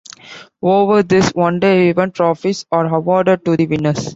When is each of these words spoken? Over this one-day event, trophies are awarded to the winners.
Over 0.63 1.03
this 1.03 1.29
one-day 1.29 1.89
event, 1.91 2.15
trophies 2.15 2.65
are 2.71 2.87
awarded 2.91 3.45
to 3.45 3.55
the 3.55 3.67
winners. 3.67 4.09